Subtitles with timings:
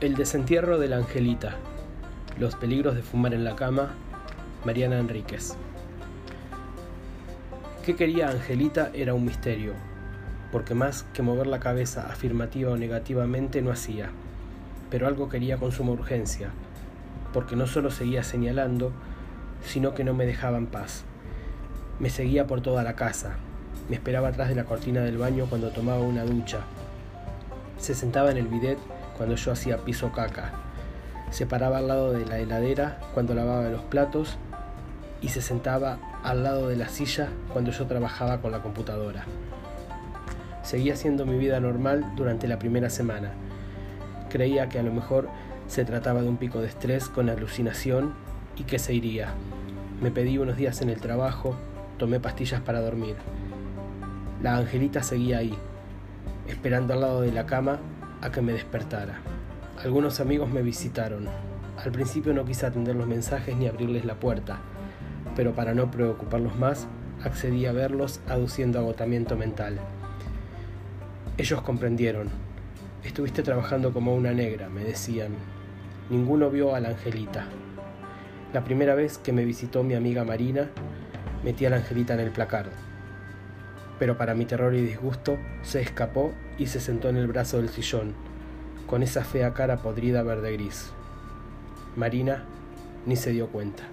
[0.00, 1.56] El desentierro de la Angelita.
[2.38, 3.94] Los peligros de fumar en la cama.
[4.64, 5.56] Mariana Enríquez.
[7.84, 8.92] ¿Qué quería Angelita?
[8.94, 9.72] Era un misterio,
[10.52, 14.10] porque más que mover la cabeza afirmativa o negativamente no hacía.
[14.88, 16.50] Pero algo quería con suma urgencia,
[17.32, 18.92] porque no solo seguía señalando,
[19.64, 21.02] sino que no me dejaba en paz.
[21.98, 23.32] Me seguía por toda la casa,
[23.88, 26.60] me esperaba atrás de la cortina del baño cuando tomaba una ducha.
[27.78, 28.78] Se sentaba en el bidet
[29.18, 30.52] cuando yo hacía piso caca.
[31.30, 34.38] Se paraba al lado de la heladera cuando lavaba los platos
[35.20, 39.24] y se sentaba al lado de la silla cuando yo trabajaba con la computadora.
[40.62, 43.32] Seguía haciendo mi vida normal durante la primera semana.
[44.30, 45.28] Creía que a lo mejor
[45.66, 48.14] se trataba de un pico de estrés con alucinación
[48.56, 49.34] y que se iría.
[50.00, 51.56] Me pedí unos días en el trabajo,
[51.98, 53.16] tomé pastillas para dormir.
[54.42, 55.54] La angelita seguía ahí,
[56.46, 57.80] esperando al lado de la cama
[58.20, 59.20] a que me despertara.
[59.82, 61.28] Algunos amigos me visitaron.
[61.76, 64.58] Al principio no quise atender los mensajes ni abrirles la puerta,
[65.36, 66.88] pero para no preocuparlos más,
[67.22, 69.78] accedí a verlos aduciendo agotamiento mental.
[71.36, 72.28] Ellos comprendieron.
[73.04, 75.32] Estuviste trabajando como una negra, me decían.
[76.10, 77.46] Ninguno vio a la angelita.
[78.52, 80.68] La primera vez que me visitó mi amiga Marina,
[81.44, 82.70] metí a la angelita en el placard
[83.98, 87.68] pero para mi terror y disgusto se escapó y se sentó en el brazo del
[87.68, 88.14] sillón,
[88.86, 90.92] con esa fea cara podrida verde gris.
[91.96, 92.44] Marina
[93.06, 93.84] ni se dio cuenta.